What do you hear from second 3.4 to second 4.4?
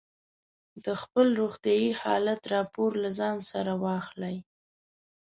سره واخلئ.